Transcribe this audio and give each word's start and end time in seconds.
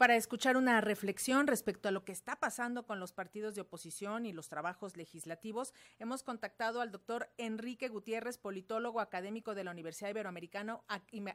para 0.00 0.16
escuchar 0.16 0.56
una 0.56 0.80
reflexión 0.80 1.46
respecto 1.46 1.86
a 1.86 1.92
lo 1.92 2.06
que 2.06 2.12
está 2.12 2.40
pasando 2.40 2.86
con 2.86 3.00
los 3.00 3.12
partidos 3.12 3.54
de 3.54 3.60
oposición 3.60 4.24
y 4.24 4.32
los 4.32 4.48
trabajos 4.48 4.96
legislativos, 4.96 5.74
hemos 5.98 6.22
contactado 6.22 6.80
al 6.80 6.90
doctor 6.90 7.28
Enrique 7.36 7.88
Gutiérrez, 7.88 8.38
politólogo 8.38 9.00
académico 9.00 9.54
de 9.54 9.62
la 9.62 9.72
Universidad 9.72 10.08
Iberoamericana, 10.08 10.80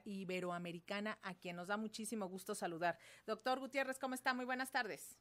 Iberoamericana, 0.03 1.19
a 1.21 1.35
quien 1.35 1.57
nos 1.57 1.67
da 1.67 1.77
muchísimo 1.77 2.27
gusto 2.27 2.55
saludar. 2.55 2.97
Doctor 3.27 3.59
Gutiérrez, 3.59 3.99
¿cómo 3.99 4.15
está? 4.15 4.33
Muy 4.33 4.45
buenas 4.45 4.71
tardes. 4.71 5.15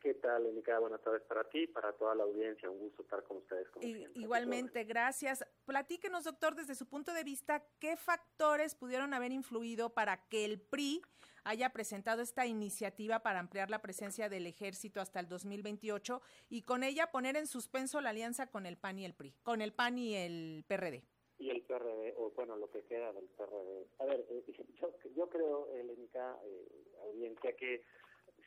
¿Qué 0.00 0.14
tal, 0.14 0.46
Enica? 0.46 0.78
Buenas 0.78 1.02
tardes 1.02 1.22
para 1.24 1.44
ti, 1.44 1.66
para 1.66 1.92
toda 1.92 2.14
la 2.14 2.22
audiencia. 2.22 2.70
Un 2.70 2.78
gusto 2.78 3.02
estar 3.02 3.22
con 3.24 3.36
ustedes. 3.36 3.68
Como 3.68 3.86
igualmente, 3.86 4.84
gracias. 4.84 5.44
Platíquenos, 5.66 6.24
doctor, 6.24 6.54
desde 6.54 6.74
su 6.74 6.88
punto 6.88 7.12
de 7.12 7.22
vista, 7.22 7.62
¿qué 7.78 7.98
factores 7.98 8.74
pudieron 8.74 9.12
haber 9.12 9.30
influido 9.30 9.90
para 9.90 10.26
que 10.28 10.46
el 10.46 10.58
PRI 10.58 11.02
haya 11.44 11.70
presentado 11.70 12.22
esta 12.22 12.46
iniciativa 12.46 13.20
para 13.20 13.40
ampliar 13.40 13.68
la 13.68 13.82
presencia 13.82 14.30
del 14.30 14.46
ejército 14.46 15.02
hasta 15.02 15.20
el 15.20 15.28
2028 15.28 16.22
y 16.48 16.62
con 16.62 16.82
ella 16.82 17.10
poner 17.10 17.36
en 17.36 17.46
suspenso 17.46 18.00
la 18.00 18.10
alianza 18.10 18.46
con 18.46 18.64
el 18.64 18.78
PAN 18.78 18.98
y 18.98 19.04
el 19.04 19.14
PRI, 19.14 19.34
con 19.42 19.60
el 19.60 19.74
PAN 19.74 19.98
y 19.98 20.14
el 20.16 20.64
PRD? 20.66 21.02
Y 21.38 21.50
el 21.50 21.62
PRD, 21.62 22.14
o 22.16 22.30
bueno, 22.30 22.56
lo 22.56 22.70
que 22.70 22.82
queda 22.84 23.12
del 23.12 23.28
PRD. 23.36 23.86
A 23.98 24.04
ver, 24.06 24.26
eh, 24.30 24.44
yo, 24.80 24.94
yo 25.14 25.28
creo, 25.28 25.68
Elénica, 25.74 26.38
eh, 26.44 26.68
audiencia, 27.02 27.54
que 27.54 27.82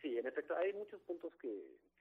Sí, 0.03 0.17
en 0.17 0.27
efecto, 0.27 0.53
hay 0.57 0.73
muchos 0.73 0.99
puntos 1.03 1.33
que, 1.35 1.49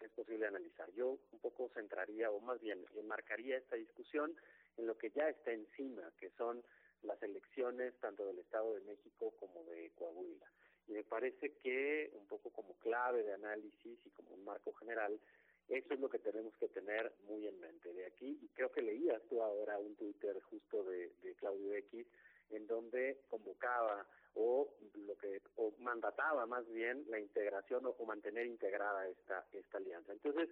es 0.01 0.11
posible 0.11 0.49
analizar. 0.49 0.91
Yo 0.95 1.21
un 1.31 1.39
poco 1.39 1.71
centraría, 1.73 2.29
o 2.33 2.41
más 2.41 2.61
bien 2.61 2.85
enmarcaría 2.97 3.57
esta 3.57 3.77
discusión 3.77 4.35
en 4.77 4.89
lo 4.89 4.99
que 4.99 5.11
ya 5.11 5.29
está 5.29 5.53
encima, 5.53 6.03
que 6.19 6.31
son 6.31 6.65
las 7.05 7.23
elecciones 7.23 7.95
tanto 8.01 8.27
del 8.27 8.41
Estado 8.41 8.75
de 8.75 8.81
México 8.81 9.33
como 9.39 9.63
de 9.71 9.93
Coahuila. 9.95 10.51
Y 10.89 10.93
me 10.95 11.05
parece 11.05 11.53
que 11.63 12.11
un 12.15 12.27
poco 12.27 12.51
como 12.51 12.75
clave 12.81 13.23
de 13.23 13.35
análisis 13.35 14.01
y 14.05 14.11
como 14.11 14.35
un 14.35 14.45
marco 14.45 14.73
general, 14.73 15.21
eso 15.69 15.95
es 15.95 16.01
lo 16.01 16.09
que 16.09 16.19
tenemos 16.19 16.57
que 16.57 16.67
tener 16.67 17.13
muy 17.29 17.47
en 17.47 17.61
mente. 17.61 17.93
De 17.93 18.05
aquí, 18.05 18.37
y 18.43 18.49
creo 18.49 18.73
que 18.73 18.83
leías 18.83 19.23
tú 19.29 19.41
ahora 19.41 19.79
un 19.79 19.95
Twitter 19.95 20.41
justo 20.51 20.83
de, 20.83 21.13
de 21.23 21.37
Claudio 21.37 21.73
X, 21.75 22.05
en 22.51 22.67
donde 22.67 23.23
convocaba 23.29 24.07
o 24.35 24.73
lo 24.95 25.17
que 25.17 25.43
o 25.57 25.73
mandataba 25.79 26.47
más 26.47 26.67
bien 26.73 27.05
la 27.09 27.19
integración 27.19 27.85
o, 27.87 28.05
mantener 28.05 28.47
integrada 28.47 29.09
esta 29.09 29.47
esta 29.53 29.79
alianza. 29.79 30.13
Entonces, 30.13 30.49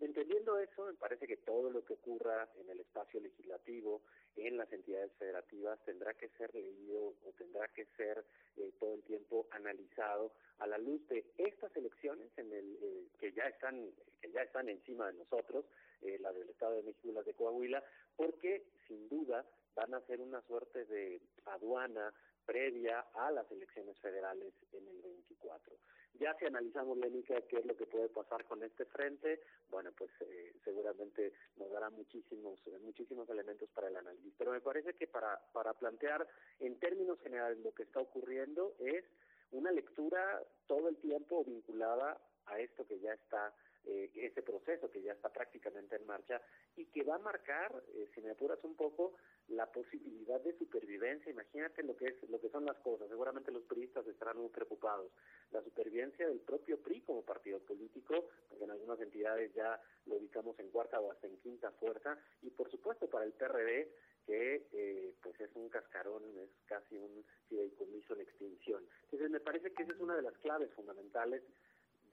entendiendo 0.00 0.58
eso, 0.58 0.86
me 0.86 0.94
parece 0.94 1.26
que 1.26 1.38
todo 1.38 1.70
lo 1.70 1.84
que 1.84 1.94
ocurra 1.94 2.48
en 2.56 2.70
el 2.70 2.80
espacio 2.80 3.20
legislativo, 3.20 4.02
en 4.36 4.56
las 4.56 4.70
entidades 4.72 5.12
federativas, 5.18 5.78
tendrá 5.84 6.14
que 6.14 6.28
ser 6.30 6.54
leído 6.54 7.14
o 7.24 7.32
tendrá 7.36 7.66
que 7.68 7.86
ser 7.96 8.24
eh, 8.56 8.72
todo 8.78 8.94
el 8.94 9.02
tiempo 9.02 9.46
analizado 9.50 10.32
a 10.58 10.66
la 10.66 10.78
luz 10.78 11.06
de 11.08 11.24
estas 11.38 11.74
elecciones 11.76 12.30
en 12.36 12.52
el 12.52 12.78
eh, 12.82 13.08
que 13.18 13.32
ya 13.32 13.44
están 13.44 13.90
que 14.20 14.30
ya 14.30 14.42
están 14.42 14.68
encima 14.68 15.06
de 15.06 15.18
nosotros, 15.18 15.64
eh, 16.02 16.18
la 16.20 16.32
del 16.32 16.48
Estado 16.48 16.76
de 16.76 16.82
México 16.82 17.08
y 17.08 17.12
la 17.12 17.22
de 17.22 17.34
Coahuila, 17.34 17.82
porque 18.16 18.66
sin 18.86 19.08
duda 19.08 19.44
van 19.76 19.94
a 19.94 20.00
ser 20.06 20.20
una 20.20 20.40
suerte 20.42 20.84
de 20.86 21.20
aduana 21.44 22.12
previa 22.44 23.04
a 23.14 23.30
las 23.30 23.50
elecciones 23.52 23.98
federales 24.00 24.52
en 24.72 24.88
el 24.88 25.02
24. 25.02 25.76
Ya 26.18 26.34
si 26.38 26.46
analizamos, 26.46 26.96
Lénica, 26.96 27.40
qué 27.42 27.58
es 27.58 27.66
lo 27.66 27.76
que 27.76 27.86
puede 27.86 28.08
pasar 28.08 28.46
con 28.46 28.62
este 28.62 28.86
frente, 28.86 29.42
bueno, 29.68 29.90
pues 29.92 30.10
eh, 30.20 30.54
seguramente 30.64 31.34
nos 31.56 31.70
dará 31.70 31.90
muchísimos 31.90 32.58
muchísimos 32.82 33.28
elementos 33.28 33.68
para 33.70 33.88
el 33.88 33.96
análisis. 33.96 34.32
Pero 34.38 34.52
me 34.52 34.60
parece 34.60 34.94
que 34.94 35.06
para, 35.06 35.38
para 35.52 35.74
plantear 35.74 36.26
en 36.60 36.78
términos 36.78 37.20
generales 37.20 37.58
lo 37.58 37.74
que 37.74 37.82
está 37.82 38.00
ocurriendo 38.00 38.74
es 38.78 39.04
una 39.52 39.70
lectura 39.70 40.42
todo 40.66 40.88
el 40.88 40.96
tiempo 40.96 41.44
vinculada 41.44 42.18
a 42.46 42.60
esto 42.60 42.86
que 42.86 42.98
ya 43.00 43.12
está 43.12 43.52
eh, 43.86 44.10
ese 44.14 44.42
proceso 44.42 44.90
que 44.90 45.00
ya 45.00 45.12
está 45.12 45.28
prácticamente 45.32 45.96
en 45.96 46.06
marcha 46.06 46.40
y 46.76 46.86
que 46.86 47.04
va 47.04 47.16
a 47.16 47.18
marcar, 47.18 47.72
eh, 47.94 48.08
si 48.14 48.20
me 48.20 48.30
apuras 48.30 48.58
un 48.64 48.74
poco, 48.74 49.14
la 49.48 49.70
posibilidad 49.70 50.40
de 50.40 50.58
supervivencia. 50.58 51.30
Imagínate 51.30 51.82
lo 51.82 51.96
que 51.96 52.06
es 52.06 52.28
lo 52.28 52.40
que 52.40 52.50
son 52.50 52.64
las 52.64 52.76
cosas. 52.78 53.08
Seguramente 53.08 53.52
los 53.52 53.62
priistas 53.62 54.06
estarán 54.06 54.38
muy 54.38 54.48
preocupados. 54.48 55.12
La 55.52 55.62
supervivencia 55.62 56.26
del 56.26 56.40
propio 56.40 56.80
PRI 56.80 57.02
como 57.02 57.22
partido 57.22 57.60
político, 57.60 58.28
porque 58.48 58.64
en 58.64 58.72
algunas 58.72 59.00
entidades 59.00 59.54
ya 59.54 59.80
lo 60.06 60.16
ubicamos 60.16 60.58
en 60.58 60.70
cuarta 60.70 61.00
o 61.00 61.12
hasta 61.12 61.28
en 61.28 61.36
quinta 61.38 61.70
fuerza, 61.72 62.18
y 62.42 62.50
por 62.50 62.70
supuesto 62.70 63.08
para 63.08 63.24
el 63.24 63.32
PRD 63.32 63.88
que 64.26 64.66
eh, 64.72 65.14
pues 65.22 65.40
es 65.40 65.54
un 65.54 65.68
cascarón, 65.68 66.22
es 66.38 66.50
casi 66.66 66.96
un 66.96 67.24
fideicomiso 67.48 68.14
en 68.14 68.22
extinción. 68.22 68.84
Entonces 69.04 69.30
me 69.30 69.40
parece 69.40 69.72
que 69.72 69.84
esa 69.84 69.92
es 69.92 70.00
una 70.00 70.16
de 70.16 70.22
las 70.22 70.36
claves 70.38 70.72
fundamentales 70.74 71.42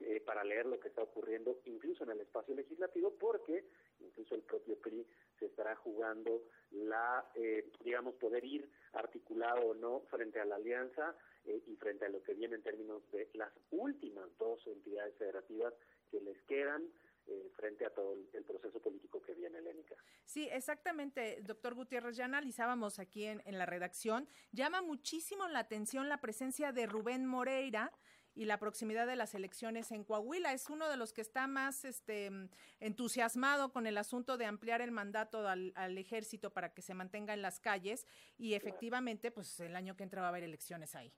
eh, 0.06 0.20
para 0.20 0.44
leer 0.44 0.66
lo 0.66 0.78
que 0.78 0.88
está 0.88 1.02
ocurriendo 1.02 1.60
incluso 1.64 2.04
en 2.04 2.10
el 2.10 2.20
espacio 2.20 2.54
legislativo, 2.54 3.14
porque 3.18 3.64
incluso 4.00 4.34
el 4.34 4.42
propio 4.42 4.78
PRI 4.78 5.06
se 5.38 5.46
estará 5.46 5.74
jugando 5.76 6.42
la, 6.72 7.24
eh, 7.34 7.70
digamos, 7.82 8.14
poder 8.16 8.44
ir 8.44 8.68
articulado 8.92 9.68
o 9.68 9.74
no 9.74 10.00
frente 10.10 10.40
a 10.40 10.44
la 10.44 10.56
alianza 10.56 11.16
eh, 11.46 11.62
y 11.66 11.76
frente 11.76 12.04
a 12.04 12.10
lo 12.10 12.22
que 12.22 12.34
viene 12.34 12.56
en 12.56 12.62
términos 12.62 13.02
de 13.12 13.30
las 13.32 13.50
últimas 13.70 14.28
dos 14.38 14.66
entidades 14.66 15.16
federativas 15.16 15.72
que 16.10 16.20
les 16.20 16.40
quedan 16.42 16.82
frente 17.56 17.86
a 17.86 17.90
todo 17.90 18.18
el 18.34 18.44
proceso 18.44 18.78
político 18.82 19.22
que 19.22 19.32
viene, 19.32 19.56
Helénica. 19.56 19.94
Sí, 20.26 20.46
exactamente, 20.52 21.40
doctor 21.40 21.74
Gutiérrez, 21.74 22.18
ya 22.18 22.26
analizábamos 22.26 22.98
aquí 22.98 23.24
en, 23.24 23.40
en 23.46 23.56
la 23.56 23.64
redacción, 23.64 24.28
llama 24.52 24.82
muchísimo 24.82 25.48
la 25.48 25.60
atención 25.60 26.10
la 26.10 26.20
presencia 26.20 26.72
de 26.72 26.84
Rubén 26.84 27.24
Moreira, 27.24 27.92
y 28.34 28.44
la 28.44 28.58
proximidad 28.58 29.06
de 29.06 29.16
las 29.16 29.34
elecciones 29.34 29.92
en 29.92 30.04
Coahuila. 30.04 30.52
Es 30.52 30.68
uno 30.68 30.88
de 30.88 30.96
los 30.96 31.12
que 31.12 31.20
está 31.20 31.46
más 31.46 31.84
este, 31.84 32.30
entusiasmado 32.80 33.72
con 33.72 33.86
el 33.86 33.96
asunto 33.98 34.36
de 34.36 34.46
ampliar 34.46 34.80
el 34.80 34.90
mandato 34.90 35.46
al, 35.46 35.72
ejército 35.98 36.50
para 36.50 36.74
que 36.74 36.82
se 36.82 36.94
mantenga 36.94 37.34
en 37.34 37.42
las 37.42 37.60
calles 37.60 38.06
y 38.36 38.54
efectivamente, 38.54 39.30
pues 39.30 39.60
el 39.60 39.76
año 39.76 39.96
que 39.96 40.02
entra 40.02 40.20
va 40.20 40.28
a 40.28 40.30
haber 40.30 40.42
elecciones 40.42 40.94
ahí. 40.94 41.12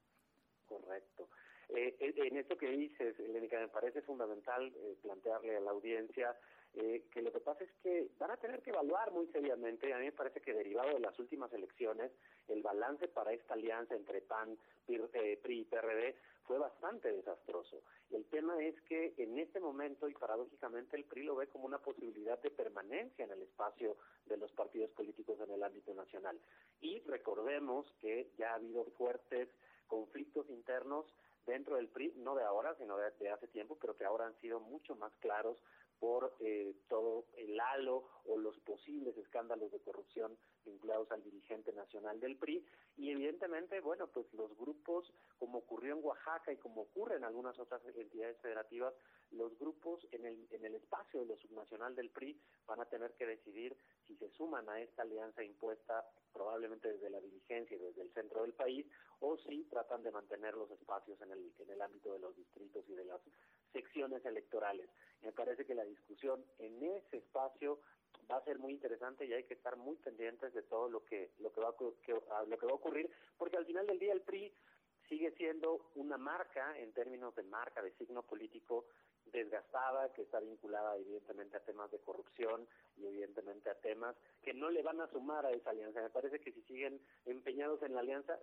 Correcto. 0.67 1.29
Eh, 1.71 1.97
en 2.01 2.37
esto 2.37 2.57
que 2.57 2.69
dices, 2.69 3.19
Elenica, 3.19 3.59
me 3.59 3.69
parece 3.69 4.03
fundamental 4.03 4.73
eh, 4.77 4.97
plantearle 5.03 5.57
a 5.57 5.61
la 5.61 5.71
audiencia 5.71 6.37
eh, 6.77 7.05
que 7.11 7.23
lo 7.23 7.33
que 7.33 7.41
pasa 7.41 7.65
es 7.65 7.71
que 7.83 8.11
van 8.19 8.31
a 8.31 8.37
tener 8.37 8.63
que 8.63 8.71
evaluar 8.71 9.11
muy 9.11 9.27
seriamente, 9.29 9.93
a 9.95 9.99
mí 9.99 10.05
me 10.05 10.13
parece 10.13 10.43
que 10.43 10.53
derivado 10.53 10.93
de 10.93 11.01
las 11.01 11.19
últimas 11.19 11.51
elecciones, 11.55 12.13
el 12.49 12.63
balance 12.63 13.09
para 13.09 13.33
esta 13.33 13.55
alianza 13.55 13.95
entre 13.95 14.21
PAN, 14.21 14.59
PRI 14.87 15.61
y 15.61 15.65
PRD 15.65 16.15
fue 16.47 16.59
bastante 16.59 17.11
desastroso. 17.13 17.83
El 18.11 18.27
tema 18.27 18.63
es 18.63 18.79
que 18.83 19.15
en 19.17 19.39
este 19.39 19.59
momento, 19.59 20.07
y 20.07 20.15
paradójicamente, 20.15 20.97
el 20.97 21.05
PRI 21.05 21.25
lo 21.25 21.37
ve 21.37 21.49
como 21.49 21.65
una 21.65 21.79
posibilidad 21.79 22.41
de 22.43 22.51
permanencia 22.51 23.25
en 23.25 23.31
el 23.31 23.43
espacio 23.43 23.97
de 24.27 24.37
los 24.37 24.53
partidos 24.53 24.91
políticos 24.91 25.39
en 25.41 25.51
el 25.51 25.63
ámbito 25.63 25.95
nacional. 25.95 26.39
Y 26.81 27.01
recordemos 27.01 27.91
que 28.01 28.31
ya 28.39 28.53
ha 28.53 28.57
habido 28.57 28.85
fuertes 28.99 29.49
conflictos 29.87 30.49
internos 30.51 31.07
dentro 31.47 31.77
del 31.77 31.89
PRI, 31.89 32.13
no 32.17 32.35
de 32.35 32.45
ahora, 32.45 32.75
sino 32.77 32.97
de, 32.97 33.31
hace 33.31 33.47
tiempo, 33.49 33.79
pero 33.81 33.97
que 33.97 34.05
ahora 34.05 34.27
han 34.27 34.39
sido 34.41 34.61
mucho 34.61 34.97
más 34.97 35.13
claros 35.21 35.57
por 35.99 36.37
eh, 36.41 36.75
todo 36.89 37.27
el 37.37 37.59
halo 37.59 38.05
o 38.27 38.37
los 38.37 38.59
posibles 38.61 39.17
escándalos 39.17 39.73
de 39.73 39.81
corrupción 39.81 40.37
vinculados 40.65 41.11
al 41.13 41.23
dirigente 41.23 41.73
nacional 41.73 42.21
del 42.21 42.37
PRI 42.37 42.65
y 42.97 43.11
evidentemente, 43.11 43.81
bueno, 43.81 44.09
pues 44.09 44.33
los 44.33 44.57
grupos, 44.57 45.13
como 45.39 45.59
ocurrió 45.59 45.97
en 45.97 46.05
Oaxaca 46.05 46.53
y 46.53 46.57
como 46.57 46.83
ocurre 46.83 47.17
en 47.17 47.25
algunas 47.25 47.59
otras 47.59 47.83
entidades 47.87 48.39
federativas, 48.41 48.95
los 49.31 49.59
grupos 49.59 50.07
en 50.13 50.25
el, 50.27 50.47
en 50.51 50.65
el 50.65 50.75
espacio 50.75 51.21
de 51.21 51.27
lo 51.27 51.37
subnacional 51.37 51.95
del 51.95 52.11
PRI 52.11 52.41
van 52.67 52.81
a 52.81 52.87
tener 52.87 53.13
que 53.15 53.27
decidir 53.27 53.77
si 54.07 54.17
se 54.17 54.29
suman 54.31 54.69
a 54.69 54.81
esta 54.81 55.03
alianza 55.03 55.43
impuesta 55.43 56.05
probablemente 56.33 56.93
desde 56.93 57.11
la 57.11 57.21
dirigencia 57.21 57.77
y 57.77 57.81
desde 57.81 58.03
el 58.03 58.13
centro 58.13 58.43
del 58.43 58.53
país 58.53 58.87
o 59.21 59.37
si 59.39 59.65
tratan 59.65 60.03
de 60.03 60.11
mantener 60.11 60.55
los 60.55 60.71
espacios 60.71 61.21
en 61.23 61.33
el, 61.33 61.53
en 61.59 61.71
el 61.71 61.81
ámbito 61.81 62.13
de 62.13 62.19
los 62.19 62.37
distritos 62.37 62.85
y 62.89 62.95
de 62.95 63.05
las 63.05 63.21
secciones 63.73 64.25
electorales. 64.25 64.89
Me 65.27 65.33
parece 65.33 65.65
que 65.65 65.75
la 65.75 65.85
discusión 65.85 66.45
en 66.61 66.81
ese 66.85 67.17
espacio 67.17 67.81
va 68.31 68.37
a 68.37 68.45
ser 68.45 68.61
muy 68.61 68.73
interesante 68.73 69.27
y 69.27 69.33
hay 69.33 69.43
que 69.43 69.55
estar 69.55 69.77
muy 69.77 69.97
pendientes 69.97 70.55
de 70.55 70.63
todo 70.63 70.89
lo 70.89 71.05
que 71.05 71.33
lo 71.41 71.53
que 71.53 71.61
va 71.61 71.71
a, 71.71 72.45
lo 72.45 72.57
que 72.57 72.67
va 72.67 72.73
a 72.73 72.77
ocurrir 72.77 73.11
porque 73.37 73.57
al 73.57 73.67
final 73.67 73.89
del 73.89 73.99
día 73.99 74.13
el 74.13 74.21
PRI 74.21 74.55
sigue 75.09 75.33
siendo 75.33 75.91
una 75.97 76.17
marca 76.17 76.79
en 76.79 76.93
términos 76.93 77.35
de 77.35 77.43
marca 77.43 77.83
de 77.83 77.91
signo 77.95 78.23
político 78.23 78.87
desgastada 79.33 80.13
que 80.13 80.23
está 80.23 80.39
vinculada 80.39 80.97
evidentemente 80.97 81.57
a 81.57 81.65
temas 81.65 81.91
de 81.91 81.99
corrupción 81.99 82.69
y 82.97 83.07
evidentemente 83.07 83.69
a 83.69 83.75
temas 83.75 84.15
que 84.43 84.55
no 84.55 84.71
le 84.71 84.83
van 84.83 85.01
a 85.01 85.09
sumar 85.09 85.45
a 85.45 85.51
esa 85.51 85.71
alianza. 85.71 86.03
Me 86.03 86.11
parece 86.11 86.39
que 86.39 86.53
si 86.53 86.63
siguen 86.63 87.01
empeñados 87.25 87.83
en 87.83 87.95
la 87.95 88.01
alianza, 88.01 88.39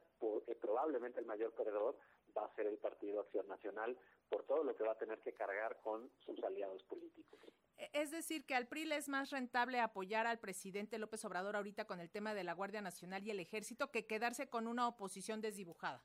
eh, 0.48 0.56
probablemente 0.60 1.22
el 1.22 1.26
mayor 1.26 1.54
perdedor 1.54 1.98
va 2.38 2.46
a 2.46 2.56
ser 2.56 2.68
el 2.68 2.78
Partido 2.78 3.22
Acción 3.22 3.48
Nacional 3.48 3.98
por 4.30 4.44
todo 4.46 4.64
lo 4.64 4.76
que 4.76 4.84
va 4.84 4.94
a 4.94 4.98
tener 4.98 5.20
que 5.20 5.34
cargar 5.34 5.80
con 5.82 6.10
sus 6.26 6.42
aliados 6.44 6.84
políticos. 6.84 7.40
E, 7.78 7.90
es 7.94 8.12
decir, 8.12 8.46
que 8.46 8.56
al 8.56 8.68
PRI 8.68 8.86
le 8.86 8.98
es 8.98 9.10
más 9.10 9.32
rentable 9.32 9.80
apoyar 9.80 10.28
al 10.28 10.40
presidente 10.40 10.98
López 10.98 11.24
Obrador 11.26 11.56
ahorita 11.56 11.86
con 11.86 12.00
el 12.00 12.10
tema 12.10 12.34
de 12.34 12.44
la 12.44 12.54
Guardia 12.54 12.82
Nacional 12.82 13.24
y 13.26 13.32
el 13.32 13.40
Ejército 13.40 13.92
que 13.92 14.06
quedarse 14.06 14.50
con 14.50 14.68
una 14.68 14.88
oposición 14.88 15.42
desdibujada. 15.42 16.04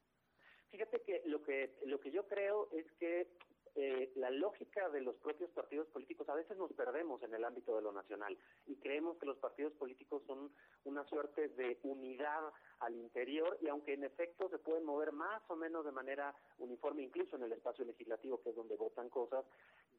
Fíjate 0.70 1.02
que 1.02 1.22
lo 1.24 1.42
que 1.42 1.78
lo 1.86 1.98
que 1.98 2.10
yo 2.10 2.26
creo 2.26 2.68
es 2.72 2.90
que 2.98 3.28
la 4.16 4.30
lógica 4.30 4.88
de 4.88 5.00
los 5.00 5.14
propios 5.16 5.50
partidos 5.50 5.86
políticos 5.88 6.28
a 6.28 6.34
veces 6.34 6.56
nos 6.56 6.72
perdemos 6.72 7.22
en 7.22 7.32
el 7.34 7.44
ámbito 7.44 7.76
de 7.76 7.82
lo 7.82 7.92
nacional 7.92 8.36
y 8.66 8.76
creemos 8.76 9.18
que 9.18 9.26
los 9.26 9.38
partidos 9.38 9.72
políticos 9.74 10.22
son 10.26 10.52
una 10.84 11.04
suerte 11.04 11.48
de 11.48 11.78
unidad 11.84 12.42
al 12.80 12.94
interior 12.94 13.58
y 13.60 13.68
aunque 13.68 13.94
en 13.94 14.04
efecto 14.04 14.48
se 14.48 14.58
pueden 14.58 14.84
mover 14.84 15.12
más 15.12 15.42
o 15.48 15.56
menos 15.56 15.84
de 15.84 15.92
manera 15.92 16.34
uniforme, 16.58 17.02
incluso 17.02 17.36
en 17.36 17.42
el 17.42 17.52
espacio 17.52 17.84
legislativo, 17.84 18.40
que 18.42 18.50
es 18.50 18.56
donde 18.56 18.76
votan 18.76 19.08
cosas, 19.08 19.44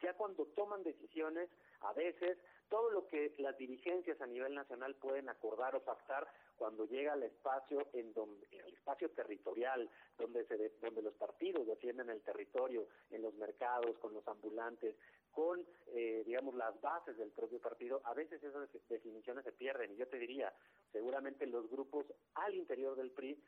ya 0.02 0.14
cuando 0.14 0.46
toman 0.48 0.84
decisiones, 0.84 1.50
a 1.82 1.94
veces 1.94 2.38
todo 2.70 2.90
lo 2.92 3.08
que 3.08 3.34
las 3.38 3.58
dirigencias 3.58 4.22
a 4.22 4.28
nivel 4.28 4.54
nacional 4.56 4.96
pueden 4.96 5.28
acordar 5.30 5.76
o 5.76 5.84
pactar 5.84 6.28
cuando 6.58 6.86
llega 6.86 7.14
al 7.14 7.24
espacio 7.24 7.88
en 7.94 8.14
donde 8.14 8.48
espacio 8.90 9.10
territorial 9.12 9.90
donde 10.18 10.46
se 10.46 10.72
donde 10.82 11.02
los 11.02 11.14
partidos 11.14 11.68
defienden 11.68 12.10
el 12.10 12.22
territorio 12.22 12.88
en 13.12 13.22
los 13.22 13.34
mercados 13.36 13.98
con 14.00 14.14
los 14.14 14.28
ambulantes 14.28 14.96
con 15.32 15.66
eh, 15.88 16.24
digamos 16.26 16.56
las 16.56 16.80
bases 16.82 17.18
del 17.18 17.32
propio 17.32 17.60
partido 17.60 18.02
a 18.06 18.14
veces 18.14 18.44
esas 18.44 18.70
definiciones 18.88 19.44
se 19.44 19.52
pierden 19.52 19.92
y 19.92 19.96
yo 19.96 20.08
te 20.08 20.18
diría 20.18 20.54
seguramente 20.92 21.46
los 21.48 21.70
grupos 21.70 22.06
al 22.36 22.56
interior 22.56 22.96
del 22.96 23.12
PRI 23.12 23.42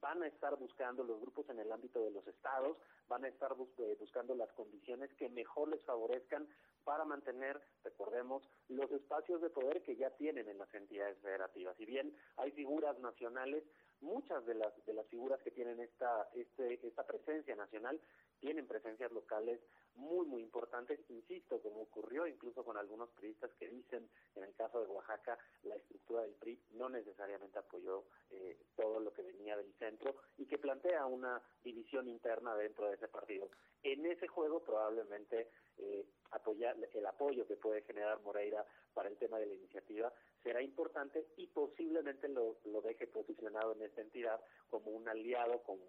van 0.00 0.22
a 0.22 0.26
estar 0.26 0.56
buscando 0.56 1.04
los 1.04 1.20
grupos 1.20 1.48
en 1.48 1.58
el 1.58 1.72
ámbito 1.72 2.02
de 2.02 2.10
los 2.10 2.26
estados, 2.26 2.76
van 3.08 3.24
a 3.24 3.28
estar 3.28 3.52
eh, 3.78 3.96
buscando 3.98 4.34
las 4.34 4.52
condiciones 4.52 5.12
que 5.14 5.28
mejor 5.28 5.68
les 5.68 5.82
favorezcan 5.84 6.46
para 6.84 7.04
mantener, 7.04 7.60
recordemos, 7.82 8.48
los 8.68 8.90
espacios 8.92 9.40
de 9.40 9.50
poder 9.50 9.82
que 9.82 9.96
ya 9.96 10.10
tienen 10.10 10.48
en 10.48 10.58
las 10.58 10.72
entidades 10.74 11.18
federativas. 11.18 11.76
Si 11.76 11.84
bien 11.84 12.14
hay 12.36 12.52
figuras 12.52 12.98
nacionales, 13.00 13.64
muchas 14.00 14.44
de 14.46 14.54
las 14.54 14.72
de 14.84 14.92
las 14.92 15.06
figuras 15.08 15.40
que 15.42 15.50
tienen 15.50 15.80
esta 15.80 16.28
este, 16.34 16.86
esta 16.86 17.06
presencia 17.06 17.56
nacional 17.56 17.98
tienen 18.40 18.66
presencias 18.66 19.12
locales 19.12 19.60
muy 19.96 20.26
muy 20.26 20.42
importantes. 20.42 21.00
Insisto 21.08 21.60
como 21.60 21.82
ocurrió 21.82 22.26
incluso 22.26 22.64
con 22.64 22.76
algunos 22.76 23.10
priistas 23.10 23.50
que 23.58 23.68
dicen 23.68 24.08
en 24.34 24.44
el 24.44 24.54
caso 24.54 24.80
de 24.80 24.88
Oaxaca 24.88 25.38
la 25.62 25.76
estructura 25.76 26.22
del 26.22 26.34
PRI 26.34 26.60
no 26.72 26.88
necesariamente 26.88 27.58
apoyó 27.58 28.04
eh, 28.30 28.58
todo 28.76 29.00
lo 29.00 29.12
que 29.12 29.22
venía 29.22 29.56
del 29.56 29.72
centro 29.74 30.16
y 30.36 30.46
que 30.46 30.58
plantea 30.58 31.06
una 31.06 31.40
división 31.64 32.08
interna 32.08 32.54
dentro 32.56 32.88
de 32.88 32.94
ese 32.94 33.08
partido. 33.08 33.48
En 33.82 34.04
ese 34.06 34.26
juego 34.28 34.60
probablemente 34.60 35.48
eh, 35.78 36.06
apoyar 36.30 36.76
el 36.92 37.06
apoyo 37.06 37.46
que 37.46 37.56
puede 37.56 37.82
generar 37.82 38.20
Moreira 38.22 38.64
para 38.94 39.08
el 39.08 39.16
tema 39.16 39.38
de 39.38 39.46
la 39.46 39.54
iniciativa 39.54 40.12
será 40.42 40.62
importante 40.62 41.26
y 41.36 41.46
posiblemente 41.48 42.28
lo, 42.28 42.56
lo 42.64 42.80
deje 42.80 43.06
posicionado 43.06 43.72
en 43.74 43.82
esta 43.82 44.00
entidad 44.00 44.40
como 44.68 44.90
un 44.90 45.08
aliado, 45.08 45.62
como, 45.62 45.82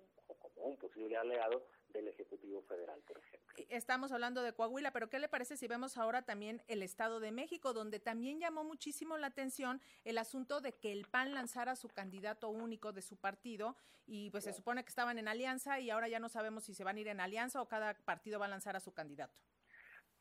como 0.58 0.70
un 0.70 0.78
posible 0.78 1.16
aliado 1.16 1.64
del 1.90 2.08
Ejecutivo 2.08 2.62
Federal, 2.64 3.00
por 3.08 3.18
ejemplo. 3.18 3.66
Estamos 3.70 4.12
hablando 4.12 4.42
de 4.42 4.54
Coahuila, 4.54 4.92
pero 4.92 5.10
¿qué 5.10 5.20
le 5.20 5.30
parece 5.30 5.58
si 5.58 5.68
vemos 5.68 5.98
ahora 5.98 6.24
también 6.24 6.62
el 6.68 6.84
Estado 6.84 7.20
de 7.20 7.32
México, 7.32 7.74
donde 7.74 8.00
también 8.00 8.40
llamó 8.40 8.64
muchísimo 8.64 9.18
la 9.18 9.28
atención 9.28 9.82
el 10.04 10.18
asunto 10.18 10.62
de 10.62 10.74
que 10.74 10.92
el 10.92 11.06
PAN 11.06 11.34
lanzara 11.34 11.76
su 11.76 11.90
candidato 11.90 12.50
único 12.50 12.92
de 12.92 13.02
su 13.02 13.18
partido 13.18 13.76
y 14.06 14.30
pues 14.32 14.44
se 14.44 14.54
supone 14.54 14.84
que 14.84 14.90
estaban 14.90 15.18
en 15.18 15.28
alianza 15.28 15.80
y 15.80 15.90
ahora 15.90 16.08
ya 16.08 16.20
no 16.20 16.30
sabemos 16.30 16.66
si 16.66 16.74
se 16.74 16.84
van 16.84 16.98
a 16.98 17.00
ir 17.00 17.08
en 17.08 17.20
alianza 17.20 17.62
o 17.62 17.68
cada 17.68 17.94
partido 17.94 18.40
va 18.40 18.46
a 18.46 18.50
lanzar 18.50 18.76
a 18.76 18.80
su 18.80 18.94
candidato? 18.94 19.38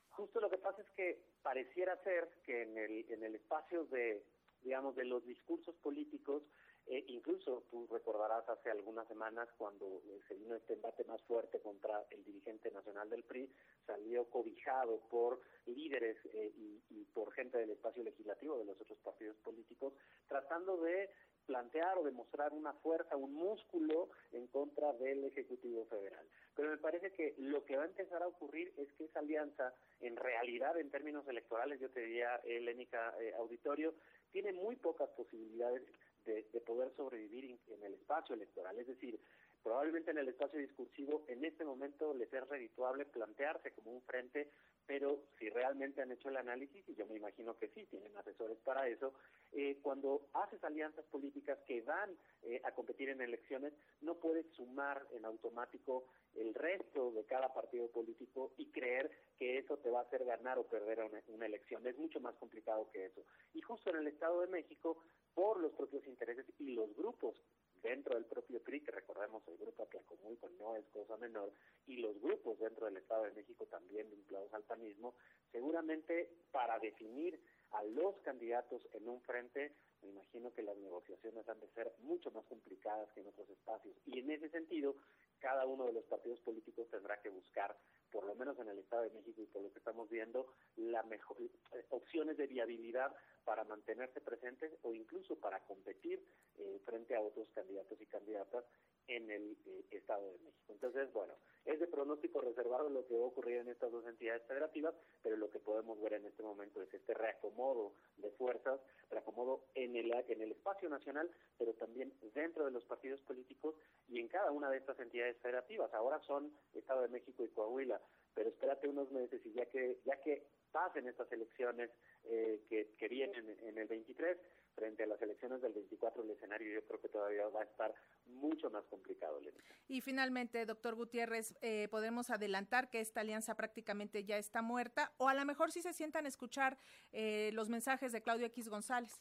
Justo 0.09 0.39
lo 0.39 0.49
que 0.49 0.57
pasa 0.57 0.81
es 0.81 0.89
que 0.91 1.21
pareciera 1.43 1.95
ser 2.03 2.29
que 2.43 2.63
en 2.63 2.77
el, 2.77 3.05
en 3.11 3.23
el 3.23 3.35
espacio 3.35 3.85
de, 3.85 4.23
digamos, 4.63 4.95
de 4.95 5.05
los 5.05 5.23
discursos 5.25 5.75
políticos, 5.75 6.43
eh, 6.89 7.03
incluso 7.07 7.63
tú 7.69 7.85
recordarás 7.91 8.47
hace 8.47 8.71
algunas 8.71 9.05
semanas 9.09 9.49
cuando 9.57 10.01
eh, 10.07 10.21
se 10.27 10.35
vino 10.35 10.55
este 10.55 10.73
embate 10.73 11.03
más 11.03 11.21
fuerte 11.23 11.59
contra 11.59 12.05
el 12.11 12.23
dirigente 12.23 12.71
nacional 12.71 13.09
del 13.09 13.23
PRI, 13.23 13.49
salió 13.85 14.25
cobijado 14.29 15.01
por 15.09 15.41
líderes 15.65 16.17
eh, 16.33 16.51
y, 16.55 17.03
por 17.13 17.33
gente 17.33 17.57
del 17.57 17.71
espacio 17.71 18.03
legislativo 18.03 18.57
de 18.57 18.65
los 18.65 18.79
otros 18.79 18.99
partidos 18.99 19.35
políticos, 19.37 19.93
tratando 20.27 20.77
de 20.77 21.09
plantear 21.45 21.97
o 21.97 22.03
demostrar 22.03 22.53
una 22.53 22.73
fuerza, 22.73 23.15
un 23.15 23.33
músculo 23.33 24.09
en 24.31 24.47
contra 24.47 24.93
del 24.93 25.25
Ejecutivo 25.25 25.85
Federal. 25.85 26.25
Pero 26.55 26.69
me 26.69 26.77
parece 26.77 27.11
que 27.11 27.35
lo 27.37 27.65
que 27.65 27.77
va 27.77 27.83
a 27.83 27.87
empezar 27.87 28.21
a 28.21 28.27
ocurrir 28.27 28.73
es 28.77 28.91
que 28.93 29.05
esa 29.05 29.19
alianza, 29.19 29.73
en 30.01 30.15
realidad, 30.15 30.77
en 30.77 30.91
términos 30.91 31.27
electorales, 31.27 31.79
yo 31.79 31.89
te 31.89 32.01
diría, 32.01 32.35
Helénica 32.43 33.15
eh, 33.19 33.33
Auditorio, 33.37 33.93
tiene 34.31 34.51
muy 34.51 34.75
pocas 34.75 35.09
posibilidades 35.11 35.83
de, 36.27 36.47
de 36.53 36.61
poder 36.61 36.91
sobrevivir 36.95 37.57
en 37.69 37.83
el 37.83 37.95
espacio 37.95 38.35
electoral. 38.35 38.77
Es 38.77 38.87
decir, 38.87 39.19
probablemente 39.63 40.11
en 40.11 40.19
el 40.19 40.27
espacio 40.27 40.59
discursivo 40.59 41.25
en 41.27 41.43
este 41.43 41.65
momento 41.65 42.13
les 42.13 42.31
es 42.31 42.47
redituable 42.47 43.05
plantearse 43.05 43.71
como 43.71 43.91
un 43.91 44.01
frente 44.03 44.51
pero 44.87 45.19
si 45.37 45.49
realmente 45.49 46.01
han 46.01 46.11
hecho 46.11 46.29
el 46.29 46.37
análisis, 46.37 46.87
y 46.87 46.95
yo 46.95 47.05
me 47.05 47.17
imagino 47.17 47.57
que 47.57 47.67
sí, 47.69 47.85
tienen 47.91 48.15
asesores 48.17 48.57
para 48.63 48.87
eso, 48.87 49.13
eh, 49.51 49.77
cuando 49.81 50.29
haces 50.33 50.63
alianzas 50.63 51.05
políticas 51.11 51.59
que 51.67 51.81
van 51.81 52.17
eh, 52.43 52.61
a 52.63 52.71
competir 52.71 53.09
en 53.09 53.21
elecciones, 53.21 53.73
no 54.01 54.15
puedes 54.15 54.45
sumar 54.55 55.05
en 55.11 55.25
automático 55.25 56.05
el 56.35 56.53
resto 56.53 57.11
de 57.11 57.25
cada 57.25 57.53
partido 57.53 57.89
político 57.89 58.53
y 58.57 58.67
creer 58.71 59.11
que 59.37 59.57
eso 59.57 59.77
te 59.77 59.89
va 59.89 59.99
a 59.99 60.03
hacer 60.03 60.23
ganar 60.23 60.57
o 60.57 60.63
perder 60.63 61.03
una, 61.03 61.21
una 61.27 61.45
elección. 61.45 61.85
Es 61.85 61.97
mucho 61.97 62.21
más 62.21 62.35
complicado 62.35 62.89
que 62.91 63.07
eso. 63.07 63.21
Y 63.53 63.61
justo 63.61 63.89
en 63.89 63.97
el 63.97 64.07
Estado 64.07 64.39
de 64.41 64.47
México, 64.47 65.03
por 65.37 65.59
los 65.59 65.71
propios 65.73 66.03
intereses 66.07 66.47
y 66.57 66.73
los 66.73 66.91
grupos 66.95 67.35
dentro 67.83 68.15
del 68.15 68.25
propio 68.25 68.59
PRI, 68.59 68.81
que 68.81 68.89
recordemos 68.89 69.47
el 69.47 69.55
grupo 69.57 69.83
Atlacomulco 69.83 70.49
no 70.57 70.75
es 70.75 70.83
cosa 70.87 71.15
menor, 71.17 71.53
y 71.85 71.97
los 71.97 72.19
grupos 72.19 72.57
dentro 72.57 72.87
del 72.87 72.97
Estado 72.97 73.25
de 73.25 73.33
México 73.33 73.67
también 73.67 74.09
vinculados 74.09 74.51
al 74.55 74.63
panismo, 74.63 75.13
seguramente 75.51 76.27
para 76.51 76.79
definir 76.79 77.39
a 77.69 77.83
los 77.83 78.17
candidatos 78.21 78.81
en 78.93 79.07
un 79.07 79.21
frente, 79.21 79.75
me 80.01 80.09
imagino 80.09 80.51
que 80.55 80.63
las 80.63 80.77
negociaciones 80.77 81.47
han 81.47 81.59
de 81.59 81.67
ser 81.67 81.93
mucho 81.99 82.31
más 82.31 82.43
complicadas 82.45 83.07
que 83.11 83.21
en 83.21 83.27
otros 83.27 83.47
espacios. 83.47 83.95
Y 84.07 84.17
en 84.17 84.31
ese 84.31 84.49
sentido, 84.49 84.95
cada 85.37 85.67
uno 85.67 85.85
de 85.85 85.93
los 85.93 86.05
partidos 86.05 86.39
políticos 86.39 86.89
tendrá 86.89 87.21
que 87.21 87.29
buscar, 87.29 87.77
por 88.11 88.25
lo 88.25 88.35
menos 88.35 88.57
en 88.59 88.69
el 88.69 88.79
Estado 88.79 89.03
de 89.03 89.11
México 89.11 89.41
y 89.41 89.45
por 89.45 89.63
lo 89.63 89.71
que 89.71 89.79
estamos 89.79 90.09
viendo, 90.09 90.53
la 90.75 91.03
mejor, 91.03 91.37
eh, 91.41 91.85
opciones 91.89 92.37
de 92.37 92.47
viabilidad 92.47 93.13
para 93.43 93.63
mantenerse 93.63 94.21
presentes 94.21 94.71
o 94.83 94.93
incluso 94.93 95.35
para 95.35 95.59
competir 95.61 96.23
eh, 96.57 96.79
frente 96.85 97.15
a 97.15 97.21
otros 97.21 97.47
candidatos 97.53 97.99
y 98.01 98.05
candidatas 98.05 98.65
en 99.07 99.29
el 99.31 99.57
eh, 99.65 99.85
Estado 99.91 100.31
de 100.31 100.39
México. 100.39 100.73
Entonces, 100.73 101.11
bueno, 101.13 101.33
es 101.67 101.79
de 101.81 101.87
pronóstico 101.87 102.39
reservado 102.39 102.89
lo 102.89 103.05
que 103.05 103.17
va 103.17 103.25
a 103.25 103.27
ocurrir 103.27 103.57
en 103.57 103.67
estas 103.67 103.91
dos 103.91 104.05
entidades 104.07 104.43
federativas, 104.47 104.95
pero 105.21 105.35
lo 105.35 105.49
que 105.49 105.59
podemos 105.59 105.99
ver 106.01 106.13
en 106.13 106.25
este 106.25 106.41
momento 106.41 106.81
es 106.81 106.93
este 106.93 107.13
reacomodo 107.13 107.93
de 108.15 108.31
fuerzas, 108.31 108.79
reacomodo 109.11 109.65
en 109.75 109.95
el, 109.97 110.11
en 110.29 110.41
el 110.41 110.51
espacio 110.53 110.87
nacional, 110.87 111.29
pero 111.57 111.73
también 111.73 112.13
dentro 112.33 112.65
de 112.65 112.71
los 112.71 112.85
partidos 112.85 113.19
políticos 113.21 113.75
y 114.07 114.19
en 114.19 114.29
cada 114.29 114.51
una 114.51 114.69
de 114.69 114.77
estas 114.77 114.97
entidades 114.99 115.37
federativas. 115.41 115.93
Ahora 115.93 116.21
son 116.21 116.53
Estado 116.73 117.01
de 117.01 117.09
México 117.09 117.43
y 117.43 117.49
Coahuila, 117.49 118.01
pero 118.33 118.49
espérate 118.49 118.87
unos 118.87 119.11
meses 119.11 119.45
y 119.45 119.51
ya 119.51 119.65
que 119.65 119.99
ya 120.05 120.15
que 120.21 120.47
pasen 120.71 121.07
estas 121.07 121.31
elecciones 121.31 121.89
eh, 122.25 122.61
que, 122.69 122.93
que 122.97 123.07
vienen 123.07 123.57
en 123.61 123.77
el 123.77 123.87
23, 123.87 124.37
frente 124.77 125.03
a 125.03 125.07
las 125.07 125.21
elecciones 125.21 125.59
del 125.61 125.73
24 125.73 126.21
el 126.21 126.29
escenario 126.29 126.71
yo 126.71 126.85
creo 126.85 127.01
que 127.01 127.09
todavía 127.09 127.47
va 127.47 127.61
a 127.61 127.63
estar 127.63 127.93
mucho 128.27 128.69
más 128.69 128.85
complicado. 128.85 129.39
Lenita. 129.39 129.63
Y 129.87 130.01
finalmente, 130.01 130.65
doctor 130.67 130.93
Gutiérrez, 130.93 131.55
eh, 131.61 131.87
podemos 131.89 132.29
adelantar 132.29 132.89
que 132.91 132.99
esta 132.99 133.21
alianza 133.21 133.55
prácticamente 133.55 134.23
ya 134.23 134.37
está 134.37 134.61
muerta 134.61 135.13
o 135.17 135.29
a 135.29 135.33
lo 135.33 135.45
mejor 135.45 135.71
si 135.71 135.81
sí 135.81 135.87
se 135.87 135.93
sientan 135.93 136.25
a 136.25 136.27
escuchar 136.27 136.77
eh, 137.11 137.49
los 137.53 137.69
mensajes 137.69 138.11
de 138.11 138.21
Claudio 138.21 138.45
X 138.47 138.69
González. 138.69 139.19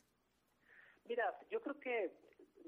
Mira, 1.07 1.38
yo 1.50 1.62
creo 1.62 1.81
que 1.81 2.12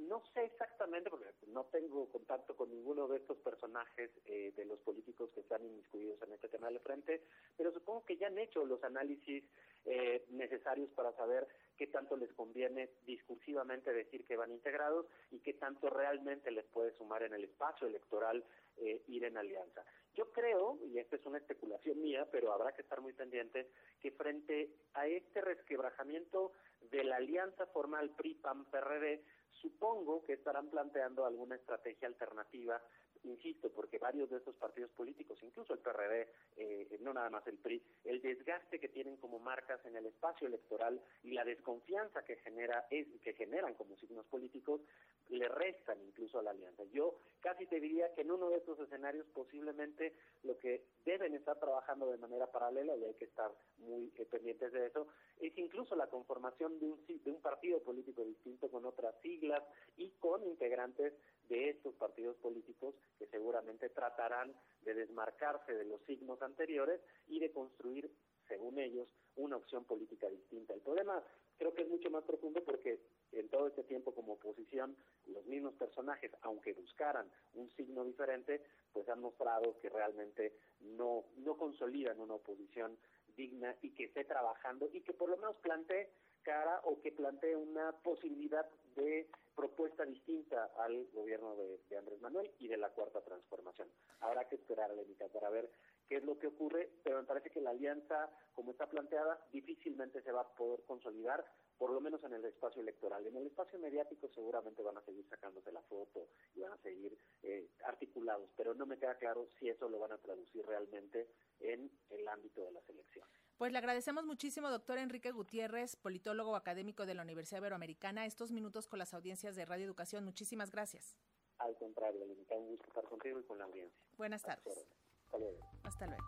no 0.06 0.22
sé 0.34 0.44
exactamente, 0.44 1.10
porque 1.10 1.26
no 1.48 1.64
tengo 1.64 2.08
contacto 2.10 2.56
con 2.56 2.70
ninguno 2.70 3.08
de 3.08 3.18
estos 3.18 3.38
personajes 3.38 4.10
eh, 4.26 4.52
de 4.56 4.64
los 4.64 4.78
políticos 4.80 5.30
que 5.34 5.40
están 5.40 5.64
inmiscuidos 5.64 6.20
en 6.22 6.32
este 6.32 6.48
tema 6.48 6.68
del 6.68 6.80
frente, 6.80 7.22
pero 7.56 7.72
supongo 7.72 8.04
que 8.04 8.16
ya 8.16 8.28
han 8.28 8.38
hecho 8.38 8.64
los 8.64 8.82
análisis 8.84 9.44
eh, 9.84 10.24
necesarios 10.30 10.90
para 10.90 11.12
saber 11.12 11.48
qué 11.76 11.86
tanto 11.86 12.16
les 12.16 12.32
conviene 12.32 12.90
discursivamente 13.06 13.92
decir 13.92 14.24
que 14.24 14.36
van 14.36 14.52
integrados 14.52 15.06
y 15.30 15.40
qué 15.40 15.54
tanto 15.54 15.88
realmente 15.90 16.50
les 16.50 16.66
puede 16.66 16.96
sumar 16.96 17.22
en 17.22 17.34
el 17.34 17.44
espacio 17.44 17.86
electoral 17.86 18.44
eh, 18.76 19.02
ir 19.08 19.24
en 19.24 19.36
alianza. 19.36 19.84
Yo 20.14 20.30
creo, 20.32 20.78
y 20.84 20.98
esta 20.98 21.16
es 21.16 21.24
una 21.26 21.38
especulación 21.38 22.00
mía, 22.02 22.26
pero 22.30 22.52
habrá 22.52 22.72
que 22.72 22.82
estar 22.82 23.00
muy 23.00 23.12
pendientes, 23.12 23.66
que 24.00 24.10
frente 24.10 24.70
a 24.94 25.06
este 25.06 25.40
resquebrajamiento 25.40 26.52
de 26.90 27.04
la 27.04 27.16
alianza 27.16 27.66
formal 27.66 28.10
PRI-PAN-PRD, 28.10 29.22
supongo 29.60 30.22
que 30.24 30.34
estarán 30.34 30.68
planteando 30.70 31.24
alguna 31.24 31.56
estrategia 31.56 32.08
alternativa 32.08 32.80
insisto, 33.24 33.70
porque 33.70 33.98
varios 33.98 34.30
de 34.30 34.38
estos 34.38 34.54
partidos 34.56 34.90
políticos, 34.92 35.38
incluso 35.42 35.72
el 35.72 35.80
PRD, 35.80 36.28
eh, 36.56 36.98
no 37.00 37.12
nada 37.12 37.30
más 37.30 37.46
el 37.46 37.58
PRI, 37.58 37.82
el 38.04 38.20
desgaste 38.20 38.78
que 38.78 38.88
tienen 38.88 39.16
como 39.16 39.38
marcas 39.38 39.84
en 39.84 39.96
el 39.96 40.06
espacio 40.06 40.46
electoral 40.46 41.00
y 41.22 41.32
la 41.32 41.44
desconfianza 41.44 42.24
que 42.24 42.36
genera 42.36 42.86
es 42.90 43.06
que 43.22 43.32
generan 43.34 43.74
como 43.74 43.96
signos 43.96 44.26
políticos 44.26 44.80
le 45.28 45.48
restan 45.48 46.00
incluso 46.02 46.38
a 46.38 46.42
la 46.42 46.50
alianza. 46.50 46.84
Yo 46.92 47.20
casi 47.40 47.66
te 47.66 47.80
diría 47.80 48.12
que 48.14 48.22
en 48.22 48.30
uno 48.30 48.48
de 48.48 48.56
estos 48.56 48.78
escenarios 48.80 49.26
posiblemente 49.34 50.14
lo 50.42 50.58
que 50.58 50.84
deben 51.04 51.34
estar 51.34 51.58
trabajando 51.58 52.06
de 52.06 52.16
manera 52.16 52.46
paralela, 52.50 52.96
y 52.96 53.04
hay 53.04 53.14
que 53.14 53.26
estar 53.26 53.50
muy 53.78 54.12
eh, 54.16 54.26
pendientes 54.26 54.72
de 54.72 54.86
eso, 54.86 55.08
es 55.40 55.56
incluso 55.58 55.94
la 55.96 56.08
conformación 56.08 56.78
de 56.78 56.86
un, 56.86 57.06
de 57.06 57.30
un 57.30 57.40
partido 57.40 57.80
político 57.82 58.24
distinto 58.24 58.70
con 58.70 58.84
otras 58.84 59.14
siglas 59.20 59.62
y 59.96 60.10
con 60.18 60.44
integrantes 60.44 61.12
de 61.48 61.70
estos 61.70 61.94
partidos 61.94 62.36
políticos 62.36 62.94
que 63.18 63.26
seguramente 63.26 63.88
tratarán 63.90 64.54
de 64.82 64.94
desmarcarse 64.94 65.74
de 65.74 65.84
los 65.84 66.00
signos 66.02 66.40
anteriores 66.42 67.00
y 67.26 67.40
de 67.40 67.50
construir 67.50 68.10
según 68.48 68.78
ellos, 68.78 69.06
una 69.36 69.56
opción 69.56 69.84
política 69.84 70.28
distinta. 70.28 70.74
El 70.74 70.80
problema 70.80 71.22
creo 71.58 71.74
que 71.74 71.82
es 71.82 71.88
mucho 71.88 72.10
más 72.10 72.24
profundo 72.24 72.62
porque 72.64 73.00
en 73.32 73.48
todo 73.48 73.68
este 73.68 73.84
tiempo 73.84 74.14
como 74.14 74.34
oposición, 74.34 74.96
los 75.26 75.44
mismos 75.46 75.74
personajes, 75.74 76.32
aunque 76.42 76.72
buscaran 76.72 77.30
un 77.54 77.70
signo 77.76 78.04
diferente, 78.04 78.62
pues 78.92 79.08
han 79.08 79.20
mostrado 79.20 79.78
que 79.80 79.90
realmente 79.90 80.54
no, 80.80 81.26
no 81.36 81.56
consolidan 81.56 82.18
una 82.20 82.34
oposición 82.34 82.98
digna 83.36 83.76
y 83.82 83.90
que 83.90 84.04
esté 84.04 84.24
trabajando 84.24 84.88
y 84.92 85.02
que 85.02 85.12
por 85.12 85.30
lo 85.30 85.36
menos 85.36 85.56
plantee 85.56 86.10
cara 86.48 86.80
o 86.84 86.98
que 87.02 87.12
plantee 87.12 87.54
una 87.54 87.92
posibilidad 88.00 88.66
de 88.96 89.28
propuesta 89.54 90.06
distinta 90.06 90.70
al 90.78 91.06
gobierno 91.12 91.54
de, 91.56 91.98
Andrés 91.98 92.22
Manuel 92.22 92.50
y 92.58 92.68
de 92.68 92.78
la 92.78 92.88
cuarta 92.88 93.20
transformación. 93.20 93.86
Habrá 94.20 94.48
que 94.48 94.54
esperar, 94.54 94.90
Lenica, 94.94 95.28
para 95.28 95.50
ver 95.50 95.70
qué 96.08 96.16
es 96.16 96.24
lo 96.24 96.38
que 96.38 96.46
ocurre, 96.46 96.88
pero 97.04 97.18
me 97.18 97.24
parece 97.24 97.50
que 97.50 97.60
la 97.60 97.70
alianza, 97.70 98.30
como 98.54 98.70
está 98.70 98.86
planteada, 98.88 99.38
difícilmente 99.52 100.22
se 100.22 100.32
va 100.32 100.40
a 100.40 100.54
poder 100.54 100.84
consolidar, 100.84 101.44
por 101.76 101.90
lo 101.90 102.00
menos 102.00 102.24
en 102.24 102.32
el 102.32 102.44
espacio 102.46 102.80
electoral. 102.80 103.26
En 103.26 103.36
el 103.36 103.46
espacio 103.46 103.78
mediático 103.78 104.30
seguramente 104.34 104.82
van 104.82 104.96
a 104.96 105.04
seguir 105.04 105.28
sacándose 105.28 105.70
la 105.70 105.82
foto 105.82 106.28
y 106.54 106.60
van 106.60 106.72
a 106.72 106.78
seguir 106.78 107.14
eh, 107.42 107.68
articulados, 107.84 108.48
pero 108.56 108.72
no 108.72 108.86
me 108.86 108.96
queda 108.96 109.16
claro 109.16 109.48
si 109.58 109.68
eso 109.68 109.86
lo 109.86 109.98
van 109.98 110.12
a 110.12 110.18
traducir 110.18 110.64
realmente 110.64 111.28
en 111.60 111.90
el 112.08 112.26
ámbito 112.26 112.64
de 112.64 112.72
las 112.72 112.88
elecciones. 112.88 113.47
Pues 113.58 113.72
le 113.72 113.78
agradecemos 113.78 114.24
muchísimo, 114.24 114.70
doctor 114.70 114.98
Enrique 114.98 115.32
Gutiérrez, 115.32 115.96
politólogo 115.96 116.54
académico 116.54 117.06
de 117.06 117.14
la 117.14 117.22
Universidad 117.22 117.58
Iberoamericana, 117.58 118.24
estos 118.24 118.52
minutos 118.52 118.86
con 118.86 119.00
las 119.00 119.14
audiencias 119.14 119.56
de 119.56 119.64
Radio 119.64 119.84
Educación. 119.84 120.24
Muchísimas 120.24 120.70
gracias. 120.70 121.16
Al 121.58 121.74
contrario, 121.74 122.24
un 122.24 122.68
gusto 122.68 122.86
estar 122.86 123.02
contigo 123.02 123.40
y 123.40 123.42
con 123.42 123.58
la 123.58 123.64
audiencia. 123.64 124.00
Buenas 124.16 124.42
tardes. 124.42 124.86
Hasta 125.24 125.38
luego. 125.38 125.58
Hasta 125.82 126.06
luego. 126.06 126.24